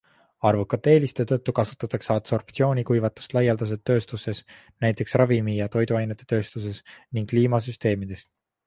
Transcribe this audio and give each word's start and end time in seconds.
Arvukate 0.51 0.93
eeliste 0.93 1.25
tõttu 1.31 1.53
kasutatakse 1.59 2.15
adsorptsioonkuivatust 2.21 3.37
laialdaselt 3.39 3.85
tööstuses, 3.91 4.43
näiteks 4.87 5.17
ravimi- 5.25 5.59
ja 5.63 5.71
toiduainetetööstuses 5.79 6.85
ning 7.19 7.33
kliimasüsteemides. 7.37 8.29